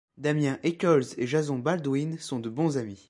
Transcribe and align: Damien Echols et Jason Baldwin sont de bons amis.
Damien 0.17 0.57
Echols 0.63 1.03
et 1.17 1.27
Jason 1.27 1.59
Baldwin 1.59 2.17
sont 2.17 2.39
de 2.39 2.49
bons 2.49 2.79
amis. 2.79 2.99